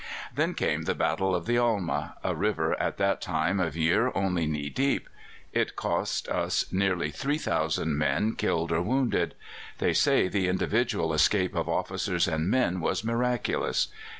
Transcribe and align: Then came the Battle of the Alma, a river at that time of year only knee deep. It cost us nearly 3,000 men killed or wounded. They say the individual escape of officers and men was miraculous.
Then 0.33 0.55
came 0.55 0.85
the 0.85 0.95
Battle 0.95 1.35
of 1.35 1.45
the 1.45 1.59
Alma, 1.59 2.15
a 2.23 2.33
river 2.33 2.73
at 2.81 2.97
that 2.97 3.21
time 3.21 3.59
of 3.59 3.77
year 3.77 4.11
only 4.15 4.47
knee 4.47 4.67
deep. 4.69 5.07
It 5.53 5.75
cost 5.75 6.27
us 6.27 6.65
nearly 6.71 7.11
3,000 7.11 7.95
men 7.95 8.33
killed 8.35 8.71
or 8.71 8.81
wounded. 8.81 9.35
They 9.77 9.93
say 9.93 10.27
the 10.27 10.47
individual 10.47 11.13
escape 11.13 11.53
of 11.55 11.69
officers 11.69 12.27
and 12.27 12.49
men 12.49 12.79
was 12.79 13.03
miraculous. 13.03 13.89